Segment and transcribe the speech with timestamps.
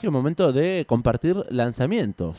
[0.00, 2.38] Es momento de compartir lanzamientos.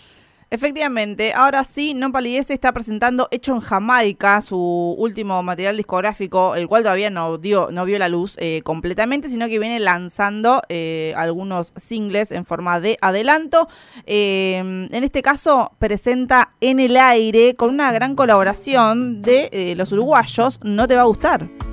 [0.50, 6.70] Efectivamente, ahora sí, No Palidece está presentando Hecho en Jamaica, su último material discográfico, el
[6.70, 11.14] cual todavía no dio, no vio la luz eh, completamente, sino que viene lanzando eh,
[11.18, 13.68] algunos singles en forma de adelanto.
[14.06, 20.62] Eh, en este caso, presenta En el aire con una gran colaboración de los uruguayos.
[20.64, 21.69] No te va a gustar.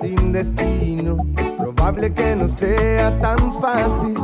[0.00, 1.18] Sin destino.
[1.36, 4.14] Es probable que no sea tan fácil.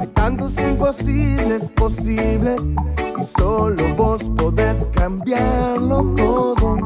[0.00, 2.62] Hay tantos imposibles posibles
[2.96, 6.78] y solo vos podés cambiarlo todo.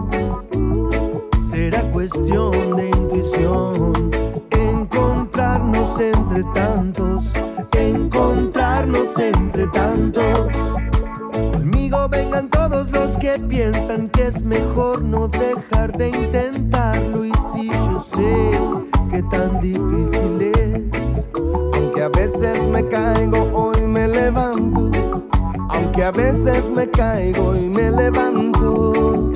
[1.51, 4.11] Será cuestión de intuición
[4.51, 7.25] encontrarnos entre tantos,
[7.73, 10.49] encontrarnos entre tantos.
[12.11, 17.31] Vengan todos los que piensan que es mejor no dejar de intentarlo y
[19.11, 21.25] que tan difícil es.
[21.75, 24.91] Aunque a veces me caigo, hoy me levanto.
[25.69, 29.31] Aunque a veces me caigo y me levanto.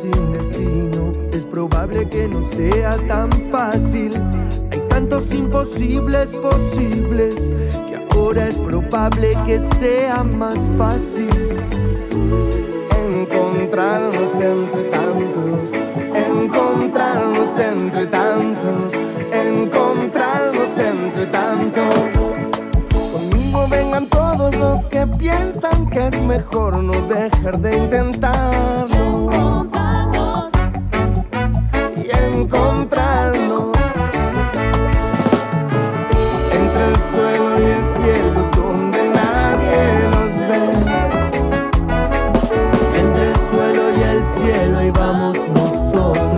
[0.00, 1.12] Sin destino.
[1.32, 4.12] Es probable que no sea tan fácil.
[4.70, 7.54] Hay tantos imposibles posibles
[8.20, 11.30] ahora es probable que sea más fácil.
[13.06, 15.70] Encontrarnos entre tantos,
[16.14, 18.92] encontrarnos entre tantos,
[19.32, 21.94] encontrarnos entre tantos.
[23.12, 29.30] Conmigo vengan todos los que piensan que es mejor no dejar de intentarlo.
[32.32, 33.79] encontrarnos
[44.92, 46.29] vamos nosotros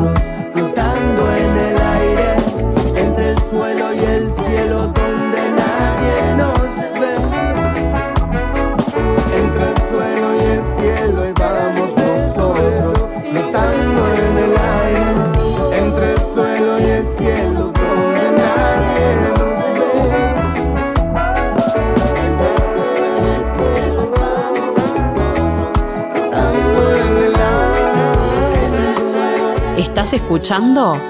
[30.02, 31.00] ¿Estás escuchando?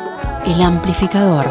[0.45, 1.47] El amplificador.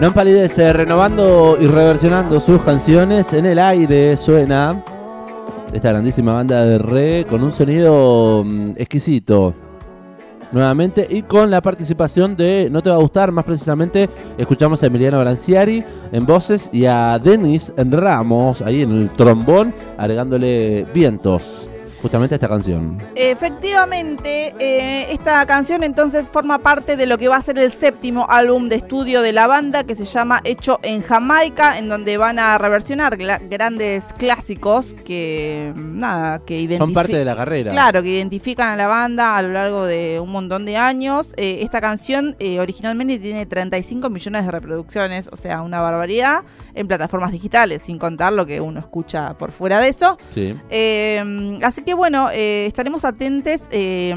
[0.00, 3.34] No empalidece, renovando y reversionando sus canciones.
[3.34, 4.82] En el aire suena
[5.70, 9.69] esta grandísima banda de re con un sonido mm, exquisito.
[10.52, 14.86] Nuevamente y con la participación de No te va a gustar, más precisamente escuchamos a
[14.86, 21.69] Emiliano Branciari en voces y a Denis Ramos ahí en el trombón agregándole vientos
[22.00, 22.98] justamente esta canción.
[23.14, 28.26] Efectivamente, eh, esta canción entonces forma parte de lo que va a ser el séptimo
[28.28, 32.38] álbum de estudio de la banda que se llama Hecho en Jamaica, en donde van
[32.38, 36.88] a reversionar grandes clásicos que nada, que identifican.
[36.88, 37.72] Son parte de la carrera.
[37.72, 41.28] Claro, que identifican a la banda a lo largo de un montón de años.
[41.36, 46.44] Eh, esta canción eh, originalmente tiene 35 millones de reproducciones, o sea, una barbaridad
[46.74, 50.18] en plataformas digitales, sin contar lo que uno escucha por fuera de eso.
[50.30, 50.56] Sí.
[51.62, 54.14] así que que bueno, eh, estaremos atentes eh,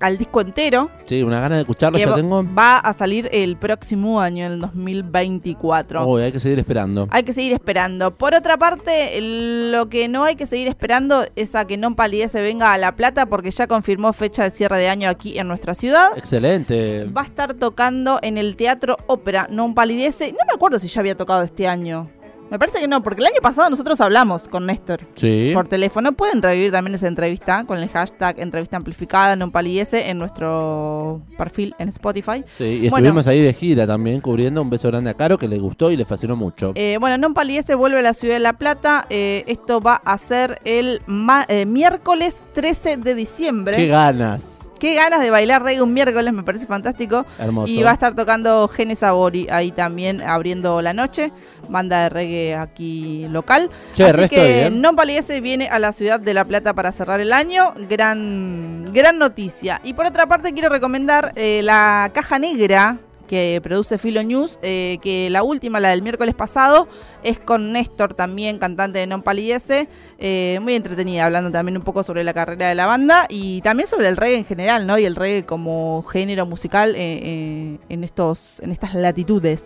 [0.00, 2.42] al disco entero Sí, una gana de escucharlo que ya tengo.
[2.54, 6.06] va a salir el próximo año, el 2024.
[6.06, 7.08] Uy, hay que seguir esperando.
[7.10, 8.12] Hay que seguir esperando.
[8.14, 12.40] Por otra parte, lo que no hay que seguir esperando es a que Non Palidece
[12.40, 15.74] venga a La Plata porque ya confirmó fecha de cierre de año aquí en nuestra
[15.74, 16.16] ciudad.
[16.16, 17.04] Excelente.
[17.04, 20.32] Va a estar tocando en el Teatro Ópera Non Palidece.
[20.32, 22.08] No me acuerdo si ya había tocado este año.
[22.52, 25.52] Me parece que no, porque el año pasado nosotros hablamos con Néstor Sí.
[25.54, 26.12] por teléfono.
[26.12, 31.74] Pueden revivir también esa entrevista con el hashtag entrevista amplificada Non Palidece en nuestro perfil
[31.78, 32.44] en Spotify.
[32.58, 33.06] Sí, y Bueno.
[33.06, 35.96] estuvimos ahí de gira también cubriendo un beso grande a Caro que le gustó y
[35.96, 36.72] le fascinó mucho.
[36.74, 39.06] Eh, bueno, Non Palidece vuelve a la ciudad de La Plata.
[39.08, 43.76] Eh, esto va a ser el ma- eh, miércoles 13 de diciembre.
[43.76, 44.61] Qué ganas.
[44.82, 47.24] Qué ganas de bailar reggae un miércoles, me parece fantástico.
[47.38, 47.72] Hermoso.
[47.72, 51.30] Y va a estar tocando Gene Sabori ahí también abriendo la noche.
[51.68, 53.70] Banda de reggae aquí local.
[53.94, 54.82] Che, Así resto que bien.
[54.82, 57.74] Non Palidece viene a la ciudad de La Plata para cerrar el año.
[57.88, 59.80] Gran, gran noticia.
[59.84, 62.98] Y por otra parte quiero recomendar eh, la caja negra
[63.32, 66.86] que produce Filo News, eh, que la última, la del miércoles pasado,
[67.22, 69.88] es con Néstor también, cantante de Non Palidece,
[70.18, 73.88] eh, muy entretenida, hablando también un poco sobre la carrera de la banda y también
[73.88, 74.98] sobre el reggae en general, ¿no?
[74.98, 79.64] Y el reggae como género musical eh, en estos, en estas latitudes.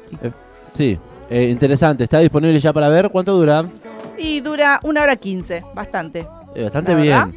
[0.72, 0.96] Sí,
[1.28, 2.04] interesante.
[2.04, 3.10] Está disponible ya para ver.
[3.10, 3.68] ¿Cuánto dura?
[4.16, 6.24] Y dura una hora quince, bastante.
[6.56, 7.36] Bastante bien.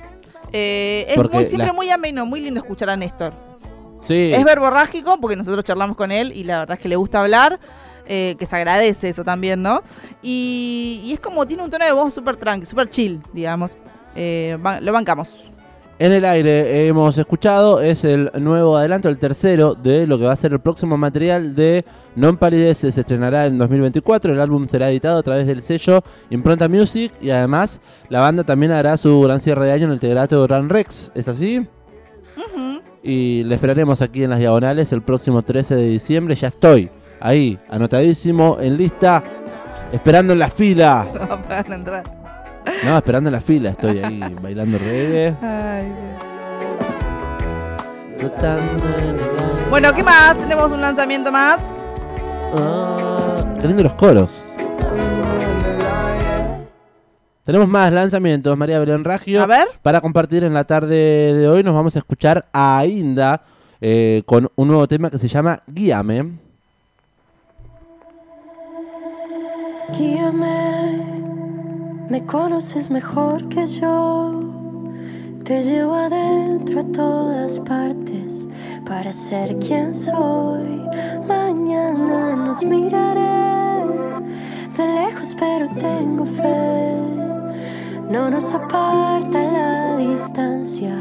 [0.54, 3.34] Eh, es muy, siempre la- muy ameno, muy lindo escuchar a Néstor.
[4.00, 4.32] Sí.
[4.34, 7.60] Es verborrágico porque nosotros charlamos con él y la verdad es que le gusta hablar,
[8.08, 9.84] eh, que se agradece eso también, ¿no?
[10.22, 13.76] Y, y es como tiene un tono de voz súper tranqui, súper chill, digamos.
[14.16, 15.36] Eh, lo bancamos.
[16.02, 20.32] En el aire hemos escuchado, es el nuevo adelanto, el tercero de lo que va
[20.32, 21.84] a ser el próximo material de
[22.16, 22.90] Non Palidece.
[22.94, 27.32] Se estrenará en 2024, el álbum será editado a través del sello Impronta Music y
[27.32, 31.12] además la banda también hará su gran cierre de año en el Teatro Gran Rex.
[31.16, 31.68] ¿Es así?
[33.02, 36.36] Y le esperaremos aquí en las diagonales el próximo 13 de diciembre.
[36.36, 39.24] Ya estoy ahí, anotadísimo, en lista,
[39.92, 41.08] esperando en la fila.
[41.30, 42.04] No pueden entrar.
[42.84, 45.36] No, esperando en la fila, estoy ahí bailando reggae.
[45.42, 45.92] Ay.
[49.70, 50.38] Bueno, ¿qué más?
[50.38, 51.60] Tenemos un lanzamiento más.
[52.54, 54.49] Ah, lindo los coros.
[57.50, 59.42] Tenemos más lanzamientos, María Belén Raggio.
[59.42, 59.68] A ver.
[59.82, 63.42] Para compartir en la tarde de hoy nos vamos a escuchar a Inda
[63.82, 66.34] eh, con un nuevo tema que se llama Guíame.
[69.98, 71.04] Guíame,
[72.08, 74.44] me conoces mejor que yo.
[75.44, 78.48] Te llevo adentro a todas partes
[78.86, 80.84] para ser quien soy.
[81.28, 84.24] Mañana nos miraré
[84.78, 87.09] de lejos, pero tengo fe.
[88.10, 90.96] No nos aparta la distancia,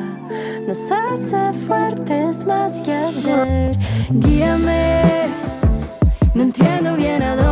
[0.67, 3.79] nos hace fuertes más que ayer.
[4.11, 5.29] Guíame.
[6.35, 7.48] No entiendo bien a dónde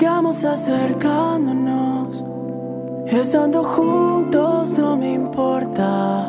[0.00, 2.24] sigamos acercándonos.
[3.06, 6.26] Estando juntos no me importa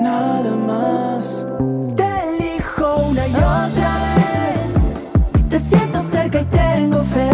[0.00, 1.44] nada más.
[1.94, 5.46] Te elijo una y otra vez.
[5.50, 7.30] Te siento cerca y tengo fe.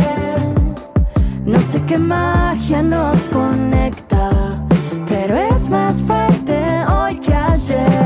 [1.44, 4.60] No sé qué magia nos conecta,
[5.06, 6.58] pero es más fuerte
[6.92, 7.97] hoy que ayer.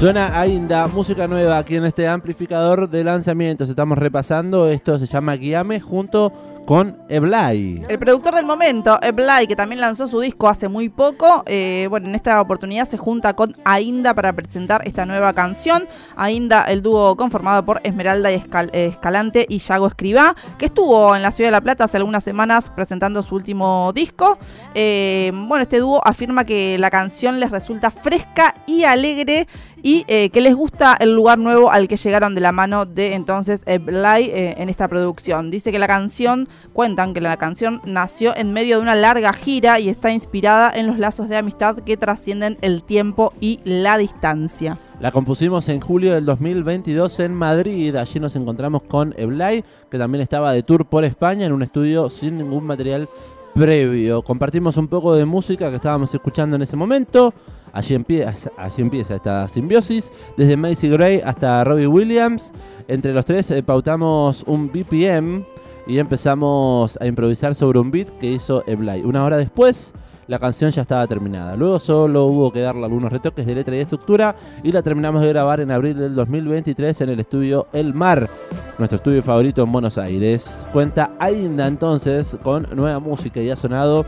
[0.00, 3.68] Suena Ainda, música nueva aquí en este amplificador de lanzamientos.
[3.68, 6.32] Estamos repasando, esto se llama Guiame junto
[6.70, 7.82] con Eblay.
[7.88, 12.06] El productor del momento, Eblay, que también lanzó su disco hace muy poco, eh, bueno,
[12.06, 15.88] en esta oportunidad se junta con Ainda para presentar esta nueva canción.
[16.14, 21.22] Ainda, el dúo conformado por Esmeralda y Escal- Escalante y Yago Escribá, que estuvo en
[21.24, 24.38] la Ciudad de La Plata hace algunas semanas presentando su último disco.
[24.72, 29.48] Eh, bueno, este dúo afirma que la canción les resulta fresca y alegre
[29.82, 33.14] y eh, que les gusta el lugar nuevo al que llegaron de la mano de
[33.14, 35.50] entonces Eblay en esta producción.
[35.50, 39.80] Dice que la canción, cuentan que la canción nació en medio de una larga gira
[39.80, 44.78] y está inspirada en los lazos de amistad que trascienden el tiempo y la distancia.
[45.00, 47.96] La compusimos en julio del 2022 en Madrid.
[47.96, 52.10] Allí nos encontramos con Eblay, que también estaba de tour por España en un estudio
[52.10, 53.08] sin ningún material
[53.54, 54.22] previo.
[54.22, 57.32] Compartimos un poco de música que estábamos escuchando en ese momento.
[57.72, 62.52] Allí empieza, allí empieza esta simbiosis, desde Macy Gray hasta Robbie Williams.
[62.88, 65.44] Entre los tres eh, pautamos un BPM
[65.90, 69.02] y empezamos a improvisar sobre un beat que hizo Eblay.
[69.02, 69.92] Una hora después,
[70.28, 71.56] la canción ya estaba terminada.
[71.56, 75.20] Luego solo hubo que darle algunos retoques de letra y de estructura y la terminamos
[75.20, 78.30] de grabar en abril del 2023 en el estudio El Mar,
[78.78, 80.64] nuestro estudio favorito en Buenos Aires.
[80.72, 84.06] Cuenta Ainda entonces con nueva música y ha sonado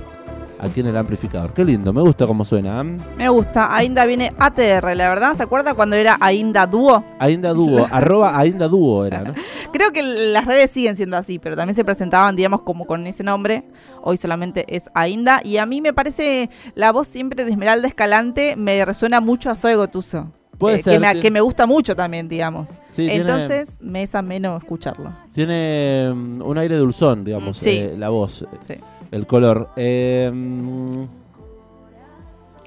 [0.63, 1.53] aquí en el amplificador.
[1.53, 2.81] Qué lindo, me gusta cómo suena.
[2.81, 2.99] ¿eh?
[3.19, 7.05] Me gusta, Ainda viene ATR, la verdad, ¿se acuerda cuando era Ainda Dúo?
[7.19, 9.35] Ainda Dúo, arroba Ainda Dúo era, ¿no?
[9.73, 13.25] Creo que las redes siguen siendo así, pero también se presentaban, digamos, como con ese
[13.25, 13.65] nombre.
[14.03, 15.41] Hoy solamente es Ainda.
[15.45, 19.55] Y a mí me parece la voz siempre de Esmeralda Escalante me resuena mucho a
[19.55, 20.31] Zoe Gotuso.
[20.59, 22.69] Puede Eh, ser, que, me, que me gusta mucho también, digamos.
[22.91, 25.13] Sí, tiene- Entonces me es ameno escucharlo.
[25.33, 27.71] Tiene mm, un aire dulzón, digamos, Sí.
[27.71, 28.75] eh, la voz, Sí.
[29.11, 29.71] el color.
[29.77, 31.07] Eh, mm,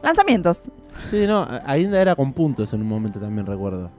[0.04, 0.62] Lanzamientos,
[1.10, 3.90] sí, no, Ainda era con puntos en un momento también recuerdo.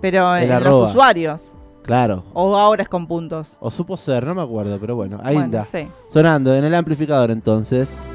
[0.00, 1.52] pero en los usuarios.
[1.88, 2.22] Claro.
[2.34, 3.56] O ahora es con puntos.
[3.60, 5.18] O supo ser, no me acuerdo, pero bueno.
[5.22, 5.88] Bueno, sí.
[6.10, 8.14] Sonando en el amplificador entonces.